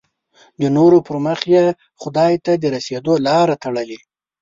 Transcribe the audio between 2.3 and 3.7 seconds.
ته د رسېدو لاره